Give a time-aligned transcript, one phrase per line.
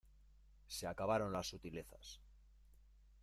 [0.65, 2.21] se acabaron las sutilezas.